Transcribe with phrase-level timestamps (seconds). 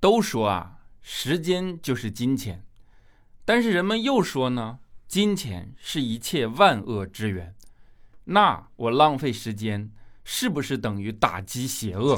[0.00, 2.64] 都说啊，时间就是金钱，
[3.44, 7.54] 但是人们又说呢，金钱是一切万恶之源。
[8.24, 9.90] 那我浪费时间，
[10.22, 12.16] 是不是等于打击邪恶？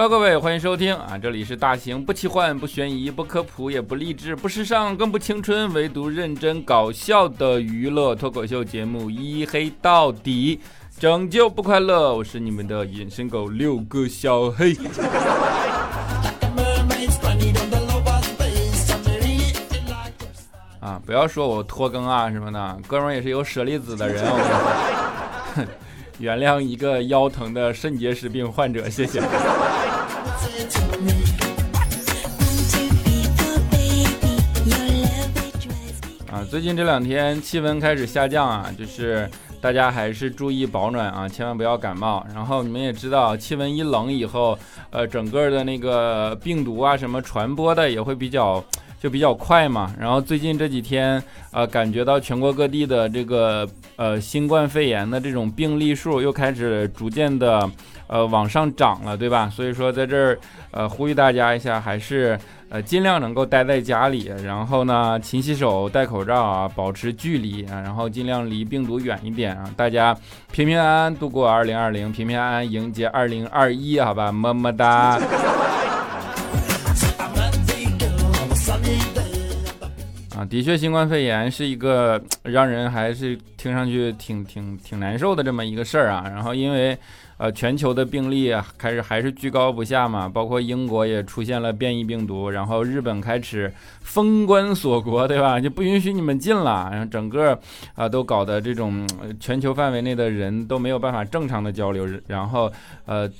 [0.00, 1.18] Hello，各位，欢迎收听啊！
[1.20, 10.60] 这里是大型不奇幻、不悬疑、不科普、也不励志、不时尚、更不青春，唯独认真搞笑的娱乐脱口秀节目《一黑到底》，
[11.00, 12.14] 拯救不快乐。
[12.14, 14.76] 我是你们的隐身狗六个小黑。
[20.78, 24.24] 啊，不要说我拖更啊什么的，哥们也是有舍利子的人。
[26.20, 29.20] 原谅一个腰疼的肾结石病患者，谢谢。
[36.50, 39.28] 最近这两天气温开始下降啊，就是
[39.60, 42.26] 大家还是注意保暖啊，千万不要感冒。
[42.34, 44.58] 然后你们也知道，气温一冷以后，
[44.90, 48.64] 呃，整个的那个病毒啊什么传播的也会比较。
[49.00, 57.70] 就比较快嘛，然后最近这几天，呃，感觉到全国各地的这个呃新冠肺炎的这种病例数又开始逐渐的
[58.08, 59.48] 呃往上涨了，对吧？
[59.48, 60.38] 所以说在这儿
[60.72, 62.36] 呃呼吁大家一下，还是
[62.70, 69.70] 呃尽量能够待在家里，然后呢勤洗手、戴口罩啊，保持距离啊，然后尽量离病毒远一点啊。
[69.76, 70.12] 大家
[70.50, 75.20] 平平安安度过二零二零，平平安安迎接二零二一，好吧，么么哒。
[80.38, 86.24] 啊，的确，新冠肺炎是一个让人还是听上去挺挺挺难受的这么一个事儿啊。
[86.28, 86.96] 然后因为。
[87.38, 93.72] 呃，全球的病例开始还是居高不下嘛，包括英国也出现了变异病毒，然后日本开始
[94.02, 95.60] 封关锁国，对吧？
[95.60, 97.58] 就不允许你们进了，然后整个
[97.94, 102.70] 啊都搞得这种全球范围内的人都没有办法正常的交流，然后
[103.06, 103.30] 呃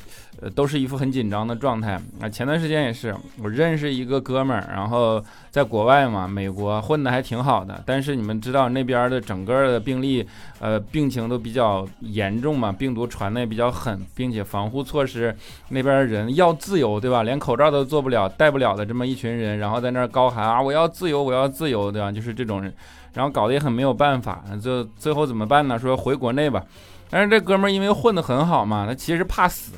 [0.40, 2.00] 呃都是一副很紧张的状态。
[2.20, 5.20] 啊，前段时间也是，我认识一个哥们儿，然后
[5.50, 10.24] 在国外嘛，美国混的还挺好的，但是你们知道那边的整个的病例，
[10.60, 13.87] 呃，病情都比较严重嘛，病毒传的也比较狠。
[14.14, 15.36] 并且防护措施，
[15.68, 17.22] 那边人要自由，对吧？
[17.22, 22.10] 连口罩都做不了、戴不了的这么一群人，然后在那儿高喊啊，我要自由，我要自由，对吧？
[22.10, 22.72] 就是这种人，
[23.12, 24.42] 然后搞得也很没有办法。
[24.62, 25.78] 就最后怎么办呢？
[25.78, 26.64] 说回国内吧。
[27.10, 29.72] 但是这哥们儿因为混得很好嘛，他其实怕死，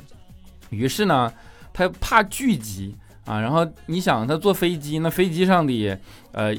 [0.69, 1.31] 于是呢，
[1.73, 2.95] 他怕聚集
[3.25, 3.39] 啊。
[3.39, 5.97] 然后你想，他坐飞机，那飞机上的
[6.31, 6.55] 呃。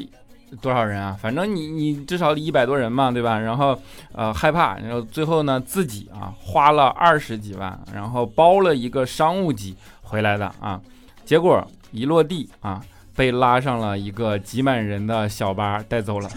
[0.60, 1.16] 多少人啊？
[1.20, 3.38] 反正你你至少一百多人嘛，对吧？
[3.38, 3.78] 然后
[4.12, 10.80] 呃害怕，然后最后呢自己啊花了二十几万，然后包了一个商务机回来的啊，
[11.24, 12.82] 结果一落地啊
[13.16, 16.28] 被拉上了一个挤满人的小巴带走了，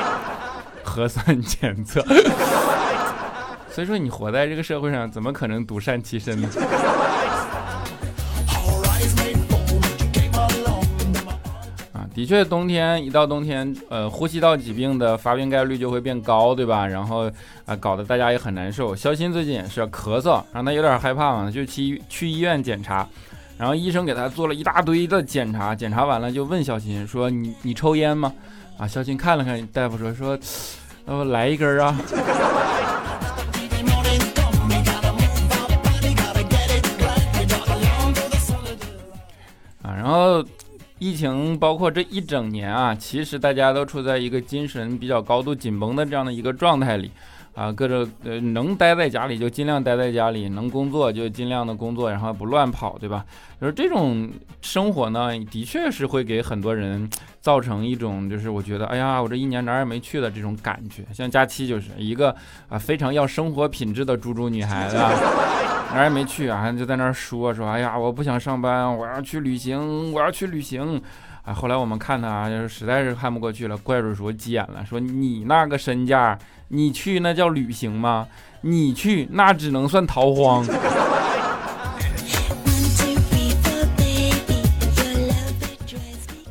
[0.82, 2.04] 核酸检测。
[3.70, 6.48] 所以说你活在这个社会上，怎么可能独善其身呢？
[12.18, 16.84] 的确，冬天一到冬天，呃，呼吸道疾病的发病概率就会变高，对吧？
[16.84, 17.30] 然后
[17.64, 18.96] 啊，搞得大家也很难受。
[18.96, 23.08] 肖鑫最近也是咳嗽，让他有点害怕嘛，就去去医院检查，
[23.56, 28.32] 然后医生给他做了一大堆的检查，检查完了就问肖鑫说：“你你抽烟吗？”
[28.78, 30.36] 啊，肖鑫看了看，大夫说说，
[31.04, 31.96] 呃，来一根啊。
[39.82, 40.44] 啊，然后。
[40.98, 47.10] 疫情包括这一整年啊，其实大家都处在一个精神比较高度紧绷的这样的一个状态里，
[47.58, 53.24] 啊，各种呃能待在家里就尽量待在家里，能工作就尽量的工作，然后不乱跑，对吧？
[53.60, 54.30] 就是这种
[54.62, 57.10] 生活呢，的确是会给很多人
[57.40, 61.02] 造成一种就是我觉得，哎呀，我这一年哪儿也没去的这种感觉。
[61.12, 62.32] 像佳期就是一个
[62.68, 64.96] 啊非常要生活品质的猪猪女孩子。
[64.96, 71.02] 哪儿也没去啊，就在那儿说说，哎呀，我不想上班，我要去旅行，我要去旅行。
[71.42, 76.38] 啊，后来我们看他，就是实在是看不过去了，怪叔叔急眼了，说你那个身价，
[76.68, 78.26] 你去那叫旅行吗？
[78.60, 80.64] 你去那只能算逃荒。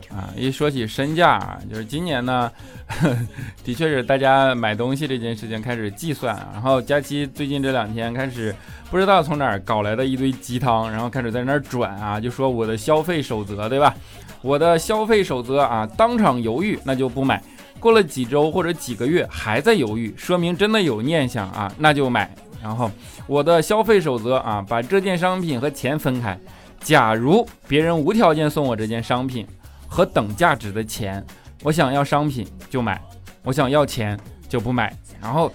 [0.09, 2.51] 啊，一说起身价啊，就是今年呢。
[3.65, 8.55] 的确是，大家买东西这件事情开始计算，然后佳期最近这两天开始
[8.89, 13.93] 不知道从哪儿搞来的一堆鸡汤，然后开始在那儿转啊，就说我的消费守则，对吧？
[14.41, 17.43] 我的消费守则啊，当场犹豫那就不买，
[17.79, 22.29] 过了几周或者几个月还在犹豫，说明真的有念想啊，那就买。
[22.61, 22.89] 然后
[23.27, 26.37] 我的消费守则啊，把这件商品和钱分开。
[26.79, 29.47] 假如别人无条件送我这件商品
[29.87, 31.25] 和等价值的钱，
[31.63, 33.01] 我想要商品就买，
[33.43, 34.19] 我想要钱
[34.49, 34.95] 就不买。
[35.21, 35.51] 然后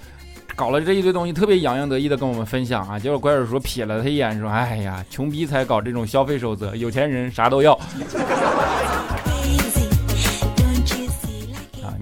[0.54, 2.98] 搞了这一堆东西，特别洋洋得意的跟我们分享啊。
[2.98, 7.78] 结果怪叔叔瞥了他一眼，说：“哎呀，穷逼才搞这种消费守则，有钱人啥都要。”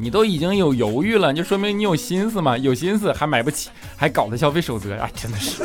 [0.02, 2.56] 你都已经有犹豫了，就说明你有心思嘛？
[2.56, 3.68] 有心思还买不起，
[3.98, 5.62] 还搞的消费守则啊，真的是。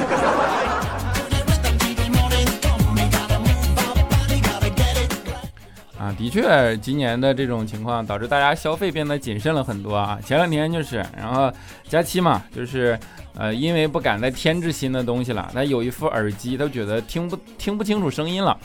[5.97, 10.19] 啊，的确，今年的这种情况导致大家消费变得谨慎了很多啊。
[10.25, 11.49] 前两天就是，然后
[11.87, 12.99] 假期嘛，就是
[13.35, 18.55] 呃，因为不敢再添置新的东西了，他有一副耳机，他觉得听不听不清楚声音了。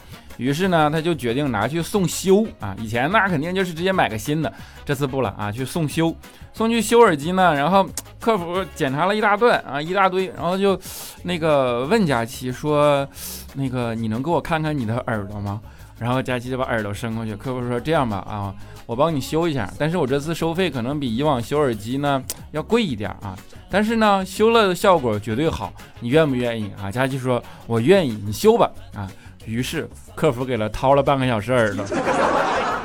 [0.41, 2.75] 于是呢，他就决定拿去送修啊。
[2.81, 4.51] 以前那肯定就是直接买个新的，
[4.87, 6.17] 这次不了啊，去送修，
[6.55, 7.53] 送去修耳机呢。
[7.55, 7.87] 然后
[8.19, 10.81] 客服检查了一大段啊，一大堆，然后就
[11.25, 13.07] 那个问佳琪说
[13.53, 15.61] ：“那个你能给我看看你的耳朵吗？”
[16.01, 18.55] 然后佳琪就把耳朵伸过去，客服说：“这样吧，啊，
[18.87, 23.37] 我帮你修一下，但是我这次收费可能比以往修耳机呢要贵一点啊。
[23.71, 25.71] 但是呢，修了的效果绝对好，
[26.01, 29.07] 你愿不愿意啊？”佳琪说：“我愿意，你修吧。”啊。
[29.45, 31.85] 于是客服给了掏了半个小时耳朵，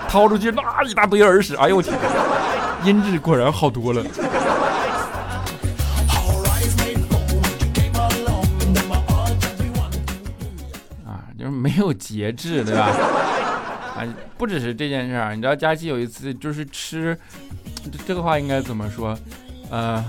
[0.08, 1.94] 掏出去那一大堆耳屎，哎呦我天，
[2.84, 4.02] 音质果然好多了。
[11.06, 12.90] 啊，就是没有节制，对吧？
[13.96, 14.04] 啊，
[14.38, 17.18] 不只是这件事儿，你知道佳琪有一次就是吃，
[17.84, 19.18] 这这个话应该怎么说？
[19.70, 20.04] 呃，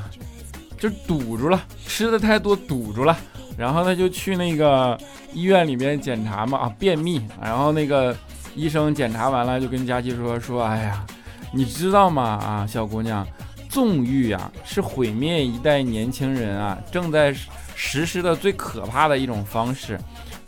[0.79, 3.17] 就堵住了，吃的太多堵住了。
[3.57, 4.99] 然后他就去那个
[5.33, 7.21] 医院里面检查嘛，啊，便秘。
[7.43, 8.15] 然后那个
[8.55, 11.05] 医生检查完了，就跟佳琪说说，哎呀，
[11.53, 12.23] 你知道吗？
[12.23, 13.27] 啊，小姑娘，
[13.69, 17.35] 纵欲啊，是毁灭一代年轻人啊，正在
[17.75, 19.99] 实施的最可怕的一种方式。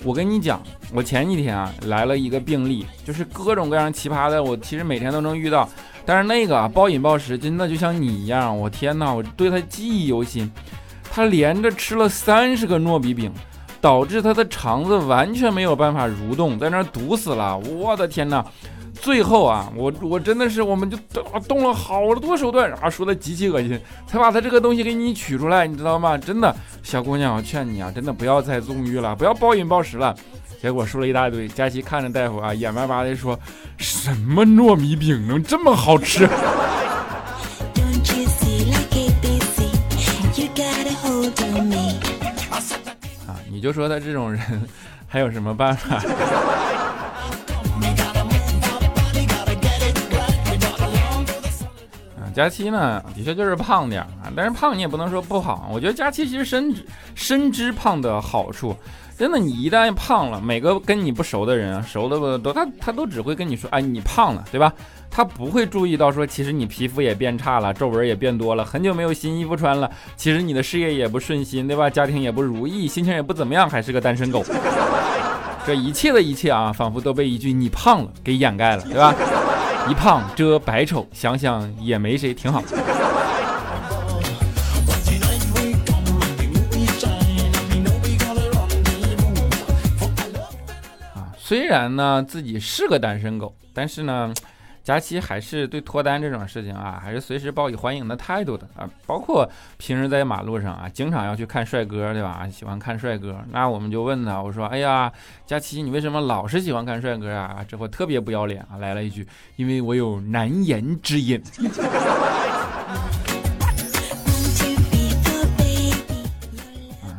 [0.05, 0.63] 我跟你讲，
[0.93, 5.69] 我前几天啊来了一个病例，就是各种各样奇葩的，我其实每天都能遇到。
[6.07, 10.51] 但是那个暴饮暴食，真的就像你一样，我天哪，我对他记忆犹新。
[11.11, 13.33] 他连着吃了三十个糯米饼，
[13.81, 17.57] 导致他的肠子完全没有办法蠕动，在那儿堵死了。
[17.59, 18.45] 我的天哪！
[19.01, 20.99] 最后啊，我我真的是，我们就
[21.47, 23.79] 动了好多手段啊，说的极其恶心，
[24.09, 26.19] 才把他这个东西给你取出来，你知道吗？
[26.19, 26.53] 真的，
[26.83, 30.13] 小姑娘，我劝你啊，真的不要再纵欲了，不要暴饮暴食了。
[30.61, 33.39] 结果说了一大堆，佳琪看着大夫啊，眼巴巴的说
[33.79, 36.29] ：“什么糯米饼能这么好吃？”
[43.59, 44.41] 你就说他这种人
[45.09, 45.99] 还有什么办法？
[52.39, 55.69] 佳期呢，的确就是胖点啊，但是胖你也不能说不好。
[55.73, 56.87] 我觉得佳期其实深知
[57.17, 58.77] 深知胖的好处。
[59.19, 64.73] 真的，你一旦胖了，每个跟你不熟的人，熟的不都他他都只会跟你说，哎，你胖了，对吧？
[65.11, 71.91] 他不会注意到说，其实你皮肤也变差了，皱纹也变多了，很久没有新衣服穿了，其实你的事业也不顺心，对吧？
[71.91, 74.45] 家庭也不如意，心情也不怎么样，还是个单身狗。
[75.67, 79.13] 这一切的一切啊，仿佛都被一句“你胖了”给掩盖了，对吧？
[79.89, 82.63] 一胖遮百丑，想想也没谁，挺好。
[91.39, 94.31] 虽然呢自己是个单身狗，但是呢，
[94.89, 98.89] 佳期还是对脱单这种事情啊，还是随时抱以欢迎的态度的啊。
[99.05, 102.49] 包括平时在马路上啊，经常要去看帅哥，对吧？
[102.51, 105.13] 喜欢看帅哥，那我们就问他，我说，哎呀，
[105.45, 107.63] 佳期，你为什么老是喜欢看帅哥啊？
[107.69, 111.39] 这货特别不要脸啊，来了一句，因为我有难言之隐。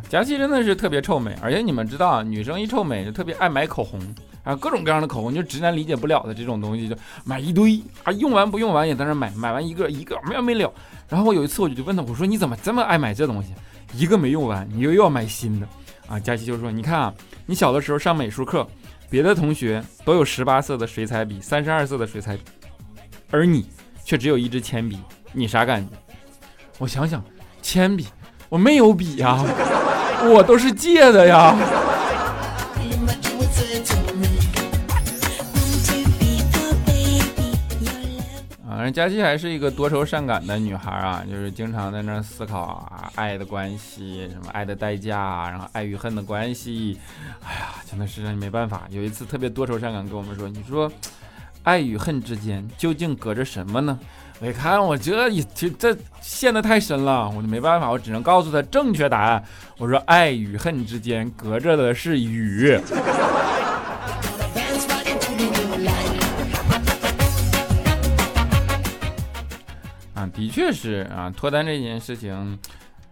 [0.10, 4.00] 佳琪真的是特别臭美，而且你们知道，女生一臭美就特别爱买口红
[4.44, 10.72] 啊，各种各样的口红，就直男理解不了的这种东西，就买一堆啊，用完不用完也在那买，买完一个一个没完没了。
[11.08, 13.54] 然后有一次我就问他，我说你怎么这么爱买这东西？
[13.94, 15.68] 一个没用完，你又要买新的
[16.08, 16.20] 啊？
[16.20, 17.14] 佳琪就说，你看啊，
[17.46, 18.66] 你小的时候上美术课，
[19.10, 22.44] 别的同学都有十八色的水彩笔，三十二色的水彩笔，
[23.32, 23.68] 而你
[24.06, 24.98] 却只有一支铅笔，
[25.34, 25.92] 你啥感觉？
[26.78, 27.24] 我想想，
[27.62, 28.08] 铅笔，
[28.48, 29.44] 我没有笔呀。
[30.22, 31.56] 我都是借的呀！
[38.92, 46.98] 佳琪还是一个多愁善感的女孩啊，就是经常在那思考啊，爱的关系，什么爱的代价，然后爱与恨的关系。
[47.44, 48.84] 哎呀，真的是让你没办法。
[48.90, 50.92] 有一次特别多愁善感跟我们说，你说
[51.64, 54.00] 爱与恨之间究竟隔着什么呢？
[54.42, 59.44] 我一看，我这这这陷得太深了，我就没办法，我只能告诉他正确答案。
[59.78, 62.80] 我说，爱与恨之间隔着的是雨。
[70.40, 72.58] 的确是啊，脱单这件事情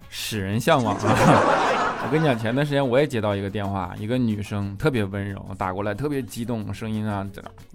[0.10, 1.04] 使人向往啊。
[2.06, 7.28] 我跟你讲，前段时间我也接到一个电话，一个女生特别温柔打过来，特别激动，声音啊，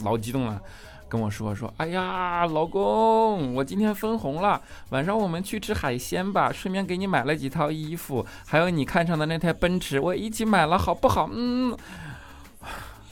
[0.03, 0.59] 老激动了，
[1.07, 11.29] 跟我说说，哎呀，老公，我今天分红了，晚上我们去吃海鲜吧，顺便给你买了几套衣服，还有你看上的那台奔驰，我一起买了，好不好？
[11.35, 11.77] 嗯，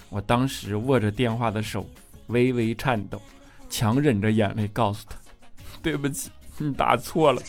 [0.09, 1.87] 我当时握着电话的手
[2.29, 3.21] 微微颤抖，
[3.69, 5.17] 强忍着眼泪告诉他，
[5.83, 7.41] 对不起，你打错了。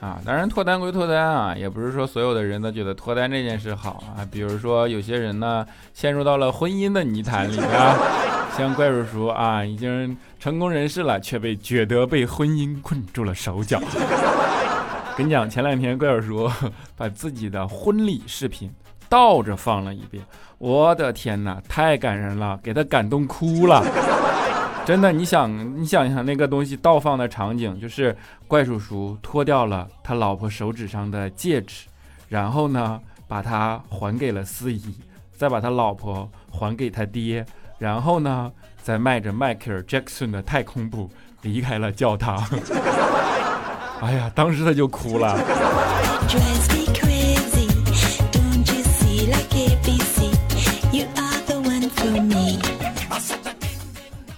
[0.00, 4.26] 啊当然，脱单归脱单啊，也不是说所有的人都觉得脱单这件事好啊。
[4.30, 7.96] 比如说，有些人呢陷入到了婚姻的泥潭里啊，
[8.56, 13.80] 像怪叔叔啊，已经成功人士了，却被觉得被婚姻困住了手脚。
[15.16, 18.70] 跟你讲，前两天怪叔叔把自己的婚礼视频
[19.08, 20.24] 倒着放了一遍，
[20.58, 23.84] 我的天哪，太感人了，给他感动哭了。
[24.84, 28.14] 真的，你想，你想一想那个东西倒放的场景，就是
[28.46, 31.86] 怪叔叔脱掉了他老婆手指上的戒指，
[32.28, 34.94] 然后呢，把它还给了司仪，
[35.34, 37.46] 再把他老婆还给他爹，
[37.78, 41.08] 然后呢，再迈着迈克尔·杰克逊的太空步
[41.40, 42.44] 离开了教堂。
[44.02, 45.34] 哎呀，当时他就哭了。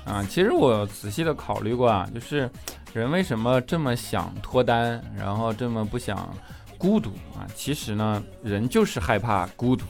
[0.04, 2.48] 啊，其实我仔细的考虑过啊，就是
[2.94, 6.32] 人为什么这么想脱单，然后这么不想
[6.78, 7.44] 孤独啊？
[7.54, 9.84] 其实呢，人就是害怕孤独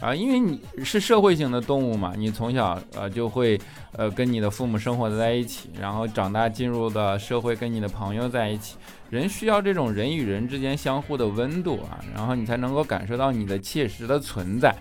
[0.00, 3.60] 啊，因为你是社会性的动物嘛，你从小呃就会
[3.92, 8.76] 呃跟你的父母生活在一起，然后长大进入的社会跟你的朋友在一起，
[9.10, 14.74] 人需要这种人与人之间相互的温度啊，然后你才能够感受到你的切实的存在。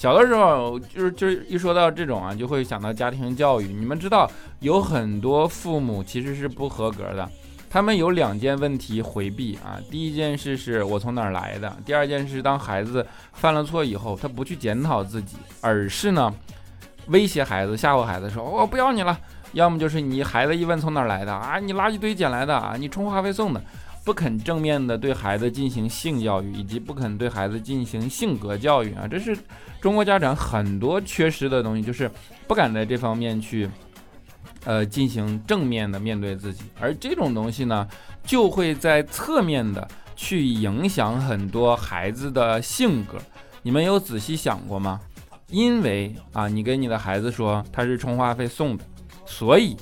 [0.00, 3.66] 小的时候，就是就是一说到这种啊，就会想到家庭教育。
[3.66, 4.26] 你们知道，
[4.60, 7.28] 有很多父母其实是不合格的，
[7.68, 9.76] 他们有两件问题回避啊。
[9.90, 16.34] 第一件事是我从哪儿来的，第二件事当孩子犯了错以后，他不去检讨自己，而是呢
[17.08, 19.18] 威胁孩子、吓唬孩子说：“我不要你了。”
[19.52, 23.60] 要么就是你孩子一问从哪儿来的啊，你垃圾堆捡来的啊，你充话费送的。
[24.04, 29.36] 不肯正面的对孩子进行性教育，以及不肯对孩子进行性格教育啊，这是
[29.80, 32.10] 中国家长很多缺失的东西，就是
[32.46, 33.68] 不敢在这方面去，
[34.64, 37.86] 呃，进行正面的面对自己，而这种东西呢，
[38.24, 43.18] 就会在侧面的去影响很多孩子的性格。
[43.62, 44.98] 你们有仔细想过吗？
[45.48, 48.84] 因为啊，你跟你的孩子说他是充话费送的，
[49.26, 49.76] 所以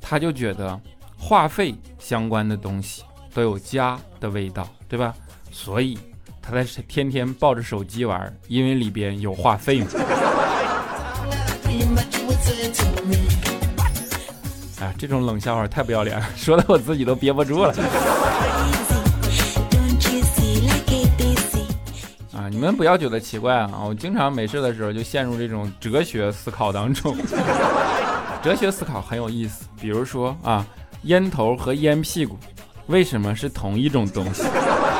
[0.00, 0.80] 他就觉得
[1.16, 3.02] 话费相关的东西。
[3.38, 5.14] 都有家的味道，对吧？
[5.52, 5.96] 所以
[6.42, 9.86] 他在天天抱着手机玩，因为里边有话费嘛。
[14.80, 17.72] 哎，这种冷笑话太不要脸了，说的我自己都憋不住了。
[22.32, 27.16] 啊，你们不要觉得奇怪啊，我经常没事的时候就陷入这种哲学思考当中。
[28.42, 30.66] 哲学思考很有意思，比如说啊，
[31.02, 32.36] 烟头和烟屁股。
[32.88, 34.42] 为什么是同一种东西？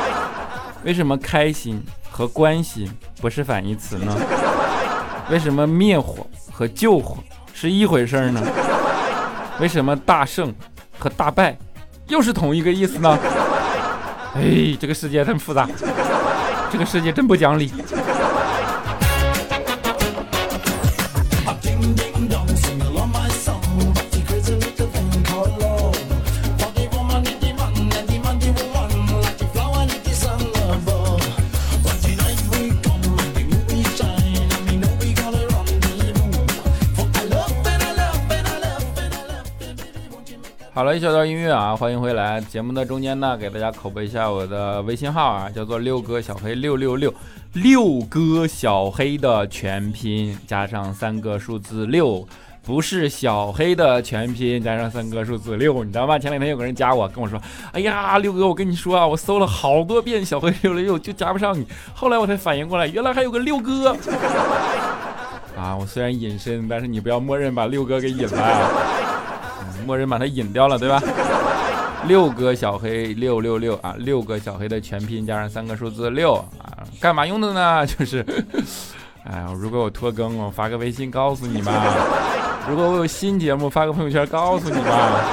[0.83, 4.15] 为什么开心和关心不是反义词呢？
[5.29, 7.17] 为什么灭火和救火
[7.53, 8.41] 是一回事呢？
[9.59, 10.53] 为什么大胜
[10.97, 11.57] 和大败
[12.07, 13.17] 又是同一个意思呢？
[14.35, 15.67] 哎，这个世界真复杂，
[16.71, 17.71] 这个世界真不讲理。
[40.99, 42.41] 一小段音乐啊，欢迎回来。
[42.41, 47.13] 节目的中间呢，给大家口播一下我的微信号啊，叫做六哥小黑六六六，
[47.53, 52.27] 六哥小黑的全拼加上三个数字六，
[52.63, 56.19] 不是小黑的全拼加上三个数字六，你知道吗？
[56.19, 57.41] 前两天有个人加我，跟我说，
[57.71, 61.65] 哎呀，六哥，我跟你说啊，我搜了好多遍小黑六六六，就加不上你。
[61.93, 63.95] 后来我才反应过来，原来还有个六哥。
[65.57, 69.08] 啊，我虽然隐身，但是你不要默认把六哥给隐了。
[69.89, 71.01] 默认把它引掉了，对吧？
[72.05, 77.83] 六个小黑六六六啊，六个小黑的全拼加上三个数字六啊，干嘛用的呢？
[77.89, 78.23] 就是，
[79.23, 81.73] 哎呀，如果我拖更，我发个微信告诉你吧；
[82.69, 85.25] 如果我有新节目，发个朋友圈告诉你吧。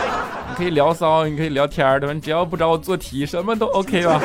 [0.49, 2.15] 你可以聊骚，你可以聊天对吧？
[2.15, 4.19] 你只要不找我做题，什么都 OK 吧。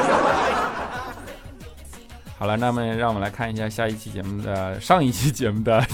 [2.39, 5.85] 好了，那么让我们来看一下下一期节目的上一期节目的。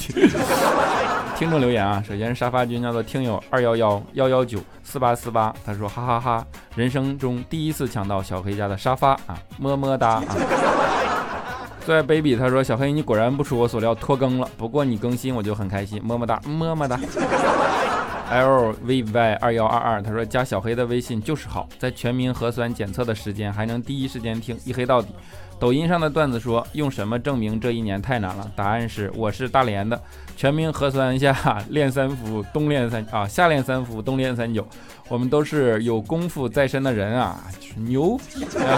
[1.37, 6.43] 听众留言啊，首先是沙发君，叫做听友二幺幺幺幺九四八四八，他说哈哈哈，
[6.75, 10.23] 人生中第一次抢到小黑家的沙发啊，么么哒啊。
[11.85, 16.99] 最爱 baby，他说小黑你果然不出我所料拖更了，不过你更新我就很开心，么么哒么么哒。
[18.31, 25.09] L V Y 二幺二二，他说加小黑的微信就是好，在全民核酸检测的时间还能第一时间听一黑到底。
[25.59, 28.49] 抖音上的段子说用什么证明这一年太难了？
[28.55, 29.99] 答案是我是大连的，
[30.35, 34.67] 全民核酸下练三伏，冬练三啊，夏练三伏，冬练三九，
[35.09, 37.39] 我们都是有功夫在身的人啊，
[37.75, 38.15] 牛！
[38.15, 38.71] 啊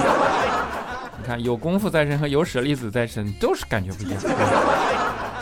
[1.22, 4.18] 你看有功夫在身和有舍利子在身都是感觉不一样。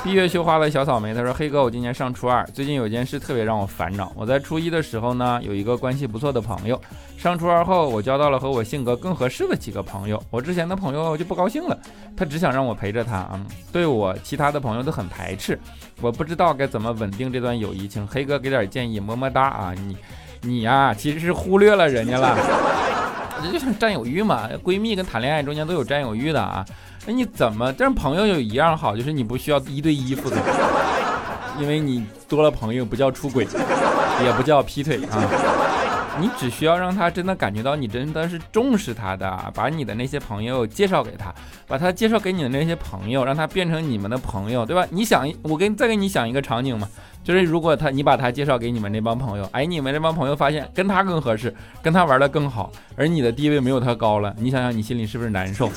[0.07, 4.09] 闭月羞花的小草莓，他说：“黑哥，我今年上初二，最近有件事特别让我烦恼。
[4.15, 6.81] 我在初一的时候呢，有一个关系不错的朋友。
[7.17, 10.23] 上初二后，我交到了和我性格更合适的几个朋友。
[10.29, 11.77] 我之前的朋友就不高兴了，
[12.15, 15.59] 他只想让我陪着他，嗯，对我其他的朋友都很排斥。
[15.99, 19.73] 我不知道该怎么稳定这段友谊，请黑哥给点建议，么么哒啊！
[19.73, 19.97] 你，
[20.41, 22.33] 你呀，其实是忽略了人家了，
[23.43, 24.47] 这就像占有欲嘛。
[24.63, 26.65] 闺蜜跟谈恋爱中间都有占有欲的啊。”
[27.07, 27.71] 那你怎么？
[27.71, 30.35] 但是朋友有一样好，就是你不需要一对一负责，
[31.57, 33.47] 因为你多了朋友不叫出轨，
[34.21, 35.23] 也不叫劈腿啊。
[36.19, 41.33] 你只需要让他真的感觉到你真的是重视他的，把你的那些朋友介绍给他，
[41.65, 44.85] 把他介绍给你的那些朋友，让他变成你们的朋友，对吧？
[44.89, 46.89] 你想，我给再给你想一个场景嘛，
[47.23, 55.69] 就是如果他你把他介绍给你们那帮朋友，哎，你们那帮朋友发现跟他更合适，跟他玩的更好，而你的地位没有他高了，你想想你心里是不是难受？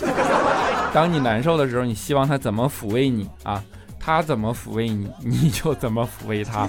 [0.94, 3.62] 当你难受的时候，你希望他怎么抚慰你啊？
[3.98, 6.66] 他怎么抚慰你， 你就怎么抚慰他。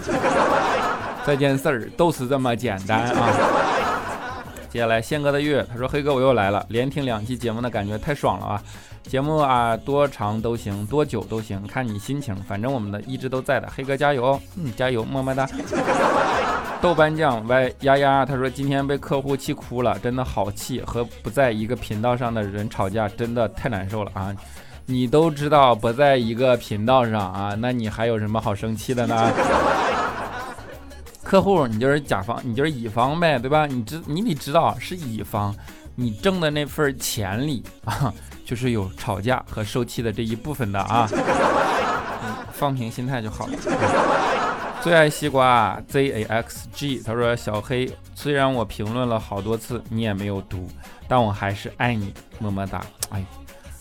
[1.25, 3.29] 这件事儿都是这么简单啊！
[4.71, 8.63] 接下来宪哥的月，他说：“黑哥，我又来了，连听两期节目的感觉太爽了啊！
[9.03, 13.67] 节目啊，多长都行，多久都行，看你心情，反正我们的一直都在的。
[13.75, 15.45] 黑哥加油，嗯，加油，么么哒。”
[16.81, 24.33] 豆瓣酱歪丫丫他说今天被客户气哭了，真的好气，和不在一个频道上的人吵架真的太难受了啊！
[24.85, 29.31] 你都知道不在一个频道上啊，那你还有什么好生气的呢？
[31.23, 33.65] 客户你就是甲方，你就是乙方呗，对吧？
[33.65, 35.55] 你知你得知道是乙方，
[35.95, 41.07] 你挣的那份钱里啊，就是有吵架和受气的这一部分的啊，
[42.51, 43.53] 放平心态就好了。
[44.81, 50.67] 最爱西瓜 zaxg，他说小黑，虽然我评论了好多次，你也没有读，
[51.07, 52.81] 但我还是爱你，么么哒。
[53.11, 53.23] 哎，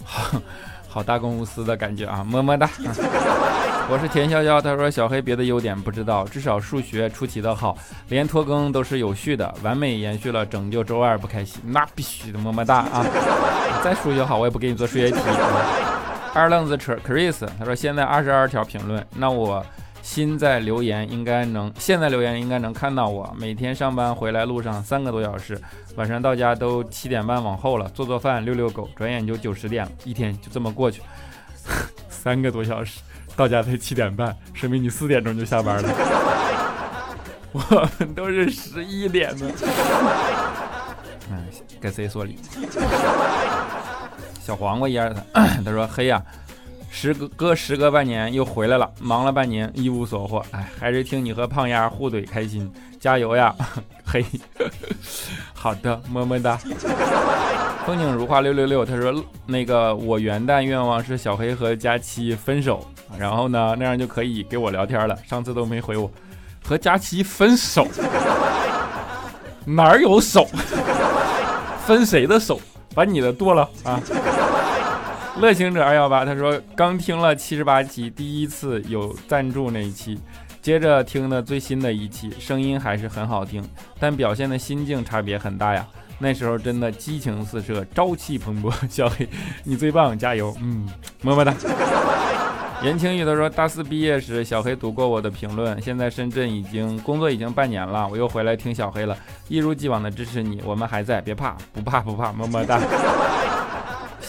[0.05, 0.40] 好
[0.87, 2.68] 好大公无私的感觉啊，么么哒。
[3.88, 7.77] 我是田潇潇，他说小黑别的优点不知道，至少数学出题的好，
[8.09, 13.05] 连拖更都是有序的，完美延续了拯救周二不开心，那必须的，么么哒啊。
[13.83, 15.19] 再数学好，我也不给你做数学题。
[16.35, 19.64] 二愣子扯 Chris，他说现在二十二条评论，那我。
[20.03, 23.31] 心在留言应该能，现在留言应该能看到我。
[23.38, 25.61] 每天上班回来路上三个多小时，
[25.97, 31.03] 晚上到家都七点半往后了，做做饭、遛遛狗，转眼就九十点了，一天就这么过去。
[32.09, 33.01] 三个多小时
[33.40, 35.88] 到家才七点半，说明你四点钟就下班了。
[37.53, 39.46] 我们都是十一点的。
[41.31, 41.42] 嗯，
[41.81, 42.38] 给谁说理？
[44.44, 45.24] 小黄瓜一二三，
[45.64, 46.22] 他说黑呀。
[46.90, 53.55] 时隔隔时隔半年又回来了，忙了半年一无所获，哎，还是听你和胖丫互怼开心，加油呀，
[54.05, 54.24] 嘿，
[55.55, 56.59] 好的，么么哒。
[57.87, 59.14] 风景如画六六六，他说
[59.46, 62.85] 那个我元旦愿望是小黑和佳期分手，
[63.18, 66.11] 然后呢那样就可以给我聊天了，上次都没回我，
[66.62, 67.87] 和佳期分手，
[69.64, 70.46] 哪儿有手？
[71.87, 72.61] 分谁的手？
[72.94, 74.00] 把你的剁了啊！
[75.38, 80.19] 乐行者二幺八，他说刚听了七十八期，第一次有赞助那一期，
[80.61, 83.62] 接着听的最新的一期，声音还是很好听，
[83.99, 85.87] 但表现的心境差别很大呀。
[86.19, 88.71] 那时候真的激情四射，朝气蓬勃。
[88.88, 89.27] 小黑，
[89.64, 90.55] 你最棒，加油！
[90.61, 90.87] 嗯，
[91.23, 91.55] 么么哒。
[92.83, 99.16] 言情雨他说大四毕业时，小黑读过我的评论，现在深圳已经工作已经半年了，我又回来听小黑了，
[99.49, 102.79] 一如既往的支持你，我们还在，别怕，不怕不怕，么么哒。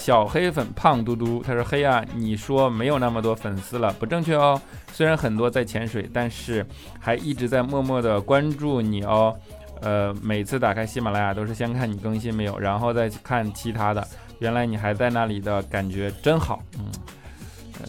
[0.01, 4.59] 小黑粉胖嘟嘟，他说：“黑呀，你说没有那么多粉丝了，不正确哦。
[4.91, 6.65] 虽然很多在潜水，但是
[6.99, 9.37] 还一直在默默的关注你哦。
[9.81, 14.05] 呃，每次打开喜马拉雅都是先看你更新没有，然后再看其他的。
[14.39, 16.85] 原来你还在那里的感觉真好，嗯，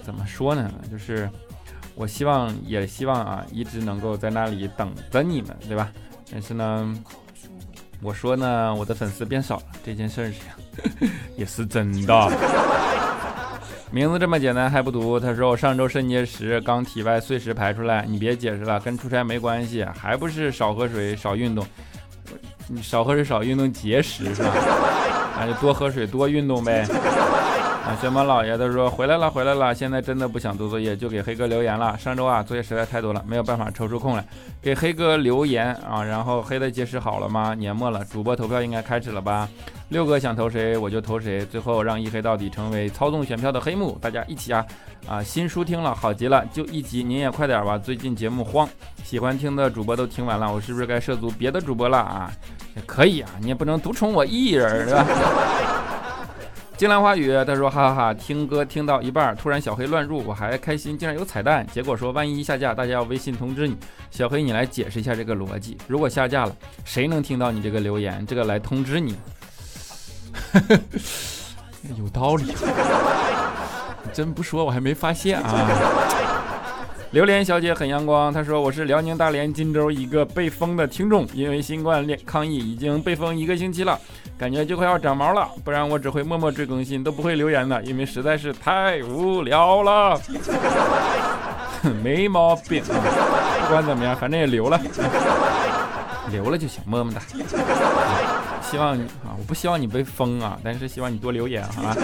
[0.05, 0.71] 怎么说呢？
[0.91, 1.31] 就是
[1.95, 5.91] 我希望也希望啊，一直能够在那里等着你们，对吧？
[6.31, 6.95] 但是呢，
[8.03, 10.31] 我说呢，我的粉丝变少了，这件事儿
[11.37, 12.33] 也是真的。
[13.91, 15.21] 名字这么简单还不读？
[15.21, 21.67] 他说我上周肾结石刚体外碎石排出来，你别解释了，跟出差没关系，还不是少喝水少运动。
[22.69, 24.51] 你少喝水少运动结石是吧？
[25.39, 26.87] 那就多喝水多运动呗。
[27.85, 31.99] 啊，小马老爷子说回来了回来了，现在真的不想做作业，就给黑哥留言了。
[31.99, 34.25] 上周啊作业实在太多了，没有办法抽出空来
[34.63, 36.05] 给黑哥留言啊。
[36.05, 37.55] 然后黑的结石好了吗？
[37.55, 39.49] 年末了，主播投票应该开始了吧？
[39.89, 44.65] 六哥想投谁我就投谁，最后让一黑到底成为操纵选票的黑幕，大家一起啊
[45.09, 45.21] 啊！
[45.21, 48.67] 新书听了好极了，就一集您也快点吧，最近节目慌，
[49.03, 52.31] 喜欢听的主播都听完了，我是不是该涉足别的主播了啊？
[52.87, 55.05] 可以啊，你也不能独宠我一人对吧？
[56.77, 61.65] 金兰花语，他说哈哈哈，听歌听到一半，突然小黑乱入，我还开心，竟然有彩蛋。
[61.73, 63.77] 结果说万一下架，大家要微信通知你。
[64.11, 65.79] 小黑，你来解释一下这个逻辑。
[65.87, 68.27] 如果下架了，谁能听到你这个留言？
[68.27, 69.17] 这个来通知你？
[71.97, 72.53] 有道理，
[74.13, 76.42] 真不说我还没发现啊。
[77.13, 84.01] 榴莲小姐很阳光，她说我是辽宁大连金州一个被封的听众，因为新冠抗疫已经被封一个星期了。
[84.39, 90.19] 感觉就快要长毛了，不然我只会默默追更新，都不会留言的，因为实在是太无聊了。
[92.03, 94.81] 没毛病，不管怎么样，反正也留了，
[96.31, 97.21] 留了就行，么么哒。
[98.63, 101.95] 希望你啊，我不希望你被封啊，但是希望你多留言，好吧？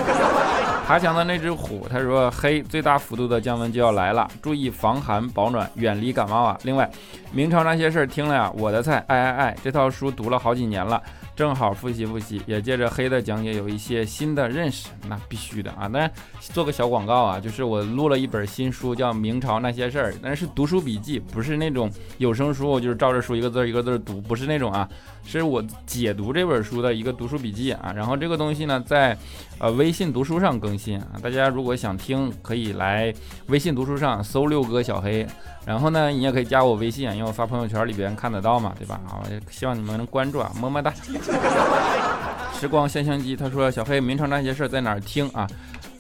[0.88, 6.59] 爬墙的那只虎，他说嘿最大幅度的降温就要来了，注意防寒保暖，远离感冒啊。
[6.62, 6.90] 另外，
[7.31, 11.03] 明朝那些事儿听了呀，我的菜，爱爱爱，这套书读了好几年了。
[11.38, 15.88] 正好复习复习，也借着黑的讲解有一些新的认识，那必须的啊！
[15.88, 24.88] 当然做个小广告啊，就是我录了一本新书，叫《明朝那些事儿》，但是读书笔记，不是那种有声书，就是照着书一个字一个字读，不是那种啊，
[25.24, 27.92] 是我解读这本书的一个读书笔记啊。
[27.94, 29.16] 然后这个东西呢，在
[29.61, 33.14] 呃微信读书上更新啊，大家如果想听，可以来
[33.46, 35.24] 微信读书上搜六哥小黑。
[35.64, 38.98] 然后呢，你也可以加我微信，因为我发朋友圈里边看得到嘛，对吧？
[39.07, 40.90] 好，希望你们能关注啊，么么哒。
[42.58, 45.46] 时光相相机，他说小黑明朝那些事儿在哪儿听啊？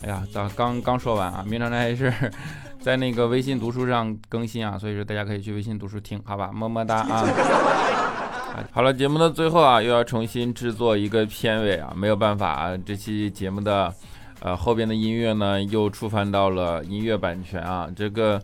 [0.02, 1.44] 哎呀，咱刚刚说完啊？
[1.46, 2.30] 明朝那些事儿
[2.80, 6.50] 在那个微信读书上更新啊，所以说大家可以去微信读书听，好吧？
[6.52, 7.24] 么么哒啊。
[8.72, 13.92] 好了，节目的最后啊，又要重新制作一个片尾啊，没有办法啊，这期节目的
[14.40, 18.40] 呃后边的音乐呢又触犯到了音乐版权啊，这个。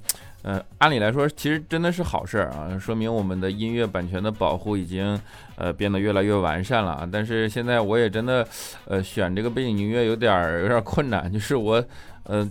[0.46, 5.18] 呃，按理来说，其实真的是好事儿啊，说明我们的音乐版权的保护已经
[5.57, 7.09] 呃变得越来越完善了啊。
[7.11, 8.46] 但是现在我也真的，
[8.85, 11.83] 呃，选这个背景音乐有点儿有点困难，就是我，
[12.24, 12.46] 呃，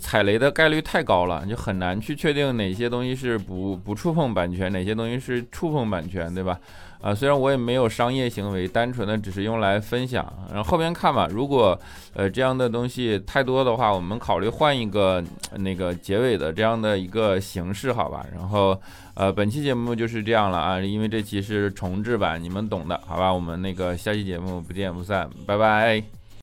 [0.00, 6.58] 踩雷的概率太高了，就很难去确定哪些东西是不不触碰版权，哪些东西是触碰版权，对吧？
[7.00, 11.28] 啊，虽然我也没有商业行为，单纯的只是用来分享，然后后边看吧。
[11.30, 11.78] 如果
[12.14, 15.22] 呃这样的东西太多的话，我们考虑换一个
[15.56, 18.26] 那个结尾的这样的一个形式，好吧？
[18.34, 18.80] 然后
[19.14, 23.32] 呃本期节目就是这样了啊，因为这期是重置版，你们懂的，好吧？
[23.32, 26.15] 我们那个下期节目不见不散，拜拜。